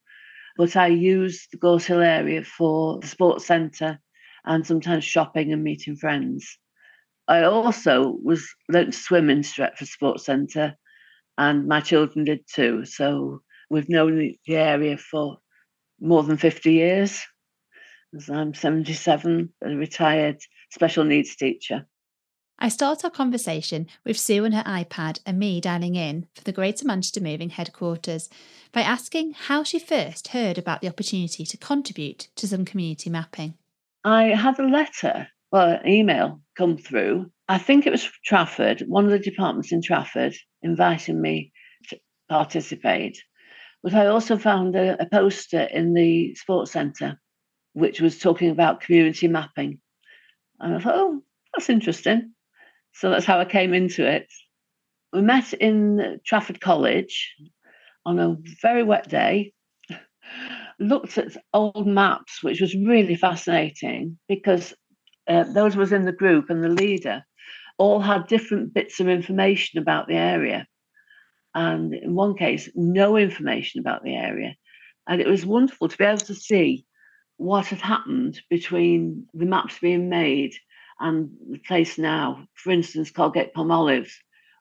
[0.57, 4.01] but I use the Gorse Hill area for the sports centre
[4.47, 6.59] and sometimes shopping and meeting friends.
[7.29, 10.77] I also was learnt to swim in Stretford Sports Centre,
[11.37, 12.87] and my children did too.
[12.87, 15.37] So we've known the area for
[16.01, 17.21] more than 50 years.
[18.17, 20.39] As I'm 77, a retired
[20.71, 21.87] special needs teacher.
[22.63, 26.53] I start our conversation with Sue and her iPad and me dialing in for the
[26.53, 28.29] Greater Manchester Moving headquarters
[28.71, 33.55] by asking how she first heard about the opportunity to contribute to some community mapping.
[34.05, 37.31] I had a letter, well, an email come through.
[37.49, 41.53] I think it was Trafford, one of the departments in Trafford, inviting me
[41.89, 43.23] to participate.
[43.83, 47.19] But I also found a, a poster in the sports centre
[47.73, 49.81] which was talking about community mapping.
[50.59, 51.23] And I thought, oh,
[51.55, 52.35] that's interesting.
[52.93, 54.31] So that's how I came into it.
[55.13, 57.35] We met in Trafford College
[58.07, 59.53] on a very wet day,
[60.79, 64.75] looked at old maps, which was really fascinating because
[65.29, 67.25] uh, those was in the group and the leader
[67.79, 70.67] all had different bits of information about the area.
[71.55, 74.55] And in one case, no information about the area.
[75.09, 76.85] And it was wonderful to be able to see
[77.39, 80.53] what had happened between the maps being made
[81.01, 82.47] and the place now.
[82.55, 84.11] For instance, Colgate Palmolive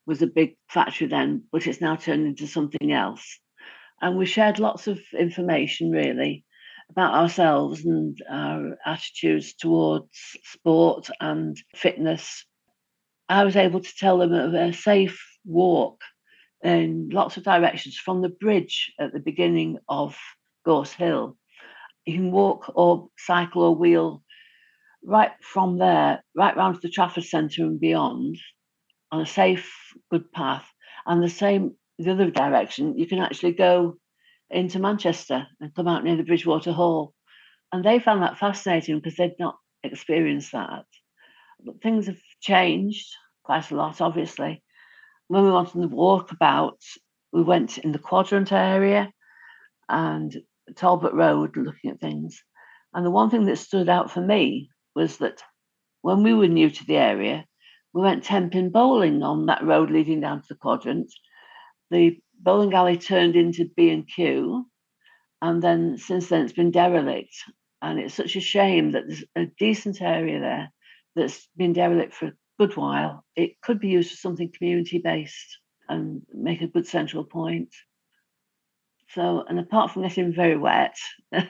[0.06, 3.40] was a big factory then, but it's now turned into something else.
[4.02, 6.46] And we shared lots of information really
[6.90, 10.08] about ourselves and our attitudes towards
[10.44, 12.46] sport and fitness.
[13.28, 16.02] I was able to tell them of a safe walk
[16.64, 20.18] in lots of directions from the bridge at the beginning of
[20.66, 21.38] Gorse Hill.
[22.06, 24.24] You can walk or cycle or wheel
[25.04, 28.38] right from there, right round to the Trafford Centre and beyond,
[29.12, 29.74] on a safe,
[30.12, 30.66] good path.
[31.06, 33.98] And the same, the other direction, you can actually go
[34.50, 37.14] into Manchester and come out near the Bridgewater Hall.
[37.72, 40.86] And they found that fascinating because they'd not experienced that.
[41.64, 43.08] But things have changed
[43.44, 44.64] quite a lot, obviously.
[45.28, 46.80] When we went on the walkabout,
[47.32, 49.12] we went in the quadrant area
[49.88, 50.36] and
[50.76, 52.44] Talbot Road looking at things.
[52.94, 54.70] And the one thing that stood out for me
[55.00, 55.42] was that
[56.02, 57.46] when we were new to the area,
[57.94, 61.12] we went 10 pin bowling on that road leading down to the quadrant.
[61.90, 64.66] The bowling alley turned into B&Q.
[65.42, 67.34] And then since then, it's been derelict.
[67.82, 70.70] And it's such a shame that there's a decent area there
[71.16, 73.24] that's been derelict for a good while.
[73.38, 77.74] It could be used for something community based and make a good central point.
[79.16, 80.96] So, and apart from getting very wet,
[81.32, 81.48] it,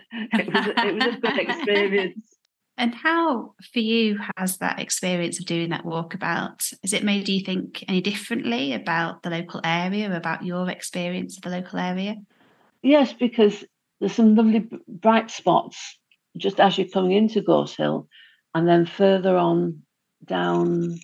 [0.53, 2.38] was, it was a good experience.
[2.79, 7.43] And how, for you, has that experience of doing that walkabout, has it made you
[7.43, 12.15] think any differently about the local area, about your experience of the local area?
[12.81, 13.65] Yes, because
[13.99, 15.99] there's some lovely bright spots
[16.37, 18.07] just as you're coming into Gorse Hill,
[18.55, 19.81] and then further on
[20.23, 20.97] down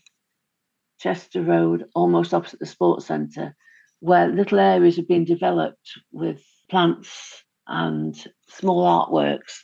[1.02, 3.54] Chester Road, almost opposite the sports centre,
[4.00, 8.16] where little areas have been developed with plants and
[8.48, 9.64] small artworks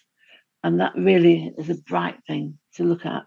[0.64, 3.26] and that really is a bright thing to look at.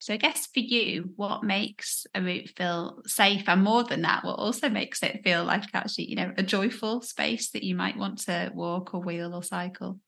[0.00, 4.24] So I guess for you, what makes a route feel safe and more than that,
[4.24, 7.96] what also makes it feel like actually, you know, a joyful space that you might
[7.96, 9.98] want to walk or wheel or cycle?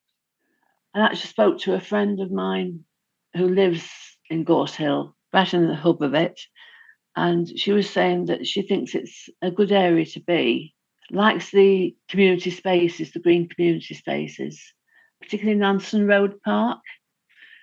[0.95, 2.85] I actually spoke to a friend of mine
[3.35, 3.89] who lives
[4.29, 6.41] in Gorse Hill, right in the hub of it.
[7.17, 10.75] And she was saying that she thinks it's a good area to be,
[11.11, 14.73] likes the community spaces, the green community spaces,
[15.21, 16.81] particularly Nansen Road Park,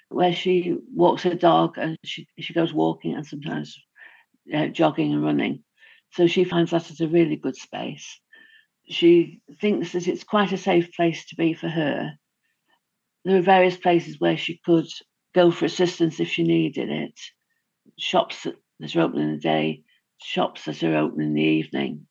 [0.10, 3.78] where she walks her dog and she, she goes walking and sometimes
[4.54, 5.64] uh, jogging and running.
[6.12, 8.20] So she finds that as a really good space.
[8.90, 12.14] She thinks that it's quite a safe place to be for her.
[13.26, 14.88] There are various places where she could
[15.36, 17.20] go for assistance if she needed it.
[18.00, 18.48] Shops
[18.80, 19.84] that are open in the day,
[20.22, 22.08] shops that are open in the evening.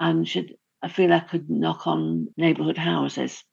[0.00, 3.44] And should I feel I could knock on neighbourhood houses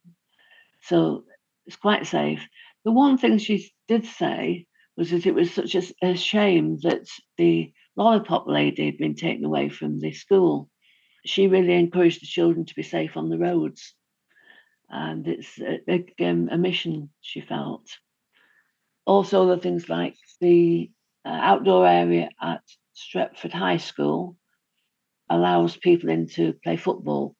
[0.87, 1.25] so
[1.65, 2.47] it's quite safe.
[2.85, 7.07] The one thing she did say was that it was such a, a shame that
[7.37, 10.69] the lollipop lady had been taken away from the school.
[11.25, 13.93] She really encouraged the children to be safe on the roads.
[14.89, 17.89] And it's a big um, a mission, she felt.
[19.05, 20.89] Also, the things like the
[21.25, 22.61] uh, outdoor area at
[22.95, 24.37] Stretford High School
[25.29, 27.35] allows people in to play football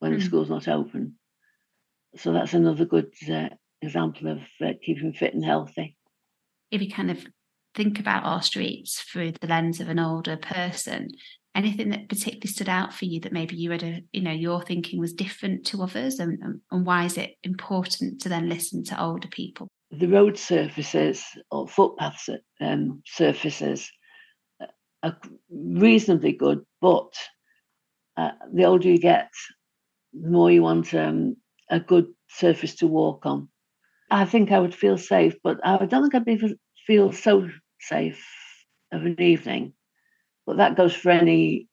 [0.00, 0.18] when mm.
[0.18, 1.16] the school's not open
[2.16, 3.48] so that's another good uh,
[3.80, 5.96] example of uh, keeping fit and healthy.
[6.70, 7.26] If you kind of
[7.74, 11.08] think about our streets through the lens of an older person,
[11.54, 14.62] anything that particularly stood out for you that maybe you had a, you know, your
[14.62, 16.38] thinking was different to others, and,
[16.70, 19.68] and why is it important to then listen to older people?
[19.90, 22.28] The road surfaces or footpaths
[22.60, 23.90] um, surfaces
[25.02, 25.18] are
[25.50, 27.12] reasonably good, but
[28.16, 29.30] uh, the older you get,
[30.12, 31.36] the more you want um,
[31.72, 33.48] a good surface to walk on.
[34.10, 37.48] I think I would feel safe, but I don't think I'd be, feel so
[37.80, 38.22] safe
[38.92, 39.72] of an evening.
[40.46, 41.68] But that goes for any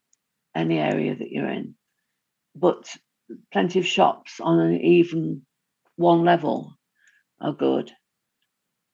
[0.56, 1.76] any area that you're in.
[2.56, 2.96] But
[3.52, 5.46] plenty of shops on an even
[5.98, 6.74] one level
[7.42, 7.92] are good.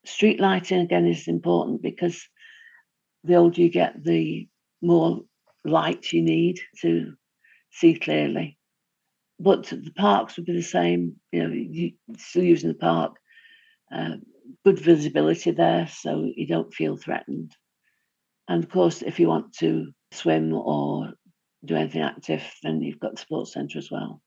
[0.05, 2.27] Street lighting again is important because
[3.23, 4.47] the older you get, the
[4.81, 5.21] more
[5.63, 7.13] light you need to
[7.71, 8.54] see clearly
[9.39, 11.15] but the parks would be the same.
[11.31, 13.15] You know, you still using the park.
[13.93, 14.15] Uh,
[14.63, 17.55] good visibility there, so you don't feel threatened.
[18.47, 21.13] And of course, if you want to swim or
[21.63, 24.21] do anything active, then you've got the sports centre as well.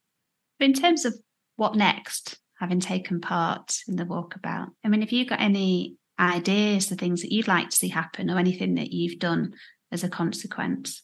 [0.59, 1.15] In terms of
[1.55, 6.87] what next, having taken part in the walkabout, I mean, have you got any ideas,
[6.87, 9.53] the things that you'd like to see happen, or anything that you've done
[9.91, 11.01] as a consequence?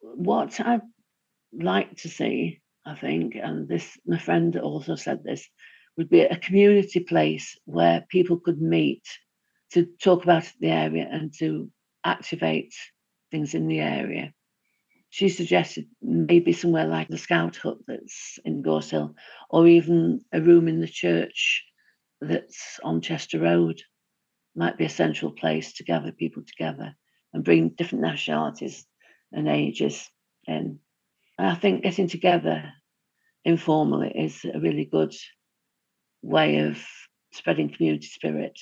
[0.00, 0.82] What I'd
[1.52, 5.46] like to see I think, and this my friend also said this,
[5.98, 9.02] would be a community place where people could meet
[9.72, 11.70] to talk about the area and to
[12.04, 12.74] activate
[13.30, 14.32] things in the area.
[15.10, 18.94] She suggested maybe somewhere like the Scout Hut that's in Gorse
[19.50, 21.64] or even a room in the church
[22.22, 23.82] that's on Chester Road
[24.56, 26.94] might be a central place to gather people together
[27.34, 28.86] and bring different nationalities
[29.32, 30.08] and ages
[30.46, 30.78] in.
[31.38, 32.72] And I think getting together
[33.44, 35.14] informally is a really good
[36.22, 36.84] way of
[37.32, 38.58] spreading community spirit.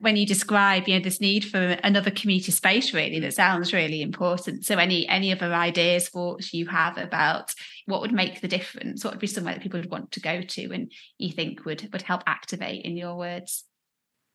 [0.00, 4.00] when you describe, you know, this need for another community space, really, that sounds really
[4.00, 4.64] important.
[4.64, 7.54] So, any any other ideas, thoughts you have about
[7.86, 9.04] what would make the difference?
[9.04, 11.88] What would be somewhere that people would want to go to, and you think would
[11.92, 13.64] would help activate, in your words?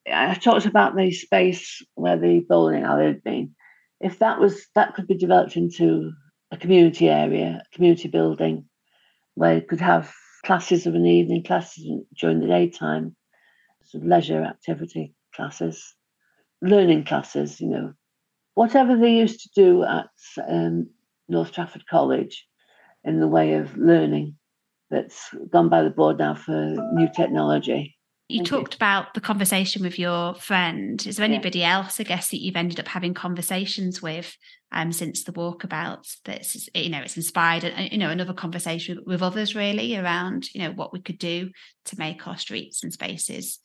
[0.07, 3.55] I talked about the space where the bowling alley had been.
[3.99, 6.13] If that was that could be developed into
[6.55, 8.65] a community area, a community building,
[9.35, 10.11] where you could have
[10.45, 11.85] classes of an evening, classes
[12.19, 13.15] during the daytime,
[13.83, 15.95] sort of leisure activity classes,
[16.61, 17.93] learning classes, you know,
[18.53, 20.09] whatever they used to do at
[20.47, 20.89] um,
[21.27, 22.47] North Trafford College
[23.03, 24.35] in the way of learning
[24.89, 27.97] that's gone by the board now for new technology.
[28.27, 28.77] You Thank talked you.
[28.77, 31.05] about the conversation with your friend.
[31.05, 31.75] Is there anybody yeah.
[31.75, 34.35] else, I guess, that you've ended up having conversations with
[34.71, 36.11] um, since the walkabout?
[36.25, 40.71] That's you know, it's inspired you know another conversation with others really around you know
[40.71, 41.51] what we could do
[41.85, 43.59] to make our streets and spaces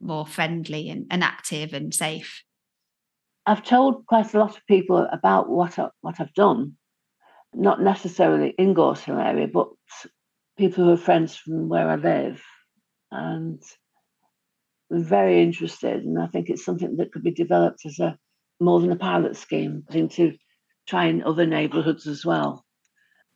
[0.00, 2.42] more friendly and, and active and safe?
[3.44, 6.76] I've told quite a lot of people about what I, what I've done,
[7.54, 9.68] not necessarily in Gorse Hill area, but
[10.58, 12.42] people who are friends from where I live,
[13.10, 13.62] and
[14.90, 16.04] very interested.
[16.04, 18.18] And I think it's something that could be developed as a
[18.60, 20.36] more than a pilot scheme into
[20.88, 22.64] trying other neighbourhoods as well.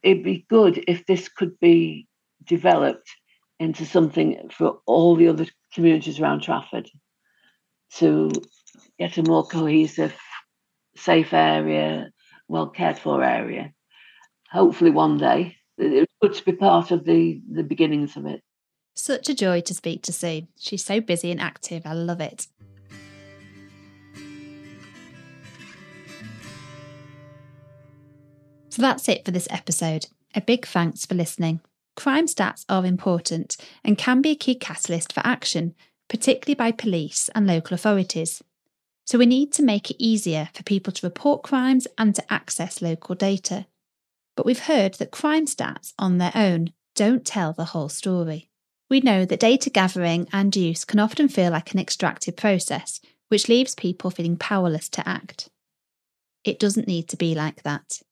[0.03, 2.07] It'd be good if this could be
[2.45, 3.11] developed
[3.59, 6.89] into something for all the other communities around Trafford
[7.97, 8.31] to
[8.99, 10.15] get a more cohesive,
[10.97, 12.11] safe area,
[12.49, 13.73] well cared for area.
[14.51, 18.43] Hopefully, one day good to be part of the the beginnings of it.
[19.01, 20.47] Such a joy to speak to Sue.
[20.59, 21.87] She's so busy and active.
[21.87, 22.49] I love it.
[28.69, 30.09] So that's it for this episode.
[30.35, 31.61] A big thanks for listening.
[31.97, 35.75] Crime stats are important and can be a key catalyst for action,
[36.11, 38.43] particularly by police and local authorities.
[39.07, 42.83] So we need to make it easier for people to report crimes and to access
[42.83, 43.65] local data.
[44.37, 48.50] But we've heard that crime stats on their own don't tell the whole story.
[48.91, 53.49] We know that data gathering and use can often feel like an extractive process, which
[53.49, 55.49] leaves people feeling powerless to act.
[56.45, 58.03] It doesn't need to be like that.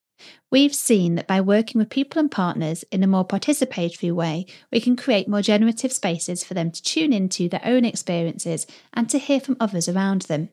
[0.53, 4.81] We've seen that by working with people and partners in a more participatory way, we
[4.81, 9.19] can create more generative spaces for them to tune into their own experiences and to
[9.19, 10.51] hear from others around them.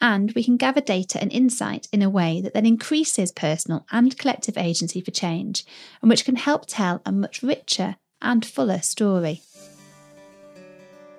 [0.00, 4.18] And we can gather data and insight in a way that then increases personal and
[4.18, 5.64] collective agency for change,
[6.02, 9.42] and which can help tell a much richer and fuller story.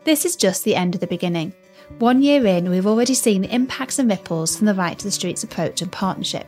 [0.03, 1.53] This is just the end of the beginning.
[1.99, 5.11] One year in, we've already seen the impacts and ripples from the Right to the
[5.11, 6.45] Streets approach and partnership.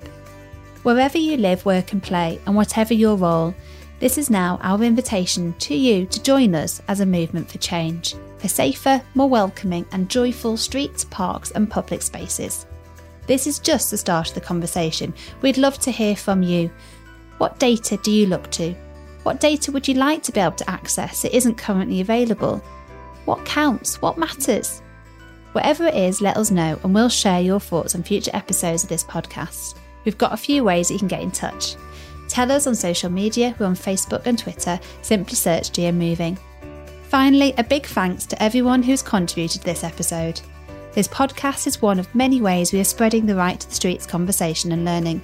[0.84, 3.56] Wherever you live, work, and play, and whatever your role,
[4.00, 8.16] this is now our invitation to you to join us as a movement for change,
[8.40, 12.66] for safer, more welcoming, and joyful streets, parks, and public spaces.
[13.26, 15.14] This is just the start of the conversation.
[15.42, 16.70] We'd love to hear from you.
[17.38, 18.76] What data do you look to?
[19.24, 22.62] What data would you like to be able to access that isn't currently available?
[23.26, 24.02] What counts?
[24.02, 24.82] What matters?
[25.52, 28.90] Whatever it is, let us know and we'll share your thoughts on future episodes of
[28.90, 29.76] this podcast.
[30.04, 31.76] We've got a few ways that you can get in touch.
[32.28, 36.38] Tell us on social media, we're on Facebook and Twitter, simply search GM Moving.
[37.04, 40.42] Finally, a big thanks to everyone who's contributed to this episode.
[40.94, 44.06] This podcast is one of many ways we are spreading the right to the streets
[44.06, 45.22] conversation and learning.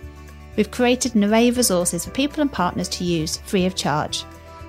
[0.56, 4.24] We've created an array of resources for people and partners to use free of charge.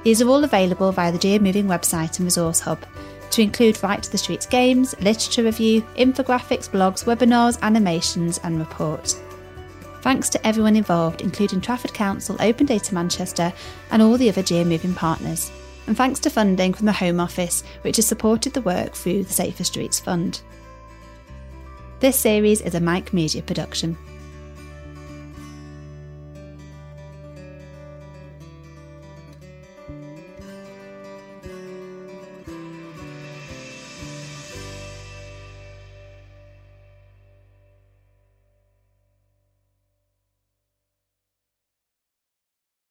[0.04, 2.84] These are all available via the GM Moving website and resource hub,
[3.32, 9.20] to include Right to the Streets games, literature review, infographics, blogs, webinars, animations, and reports.
[10.02, 13.52] Thanks to everyone involved, including Trafford Council, Open Data Manchester,
[13.90, 15.50] and all the other GM Moving partners.
[15.86, 19.32] And thanks to funding from the Home Office, which has supported the work through the
[19.32, 20.40] Safer Streets Fund.
[22.00, 23.96] This series is a Mike Media production.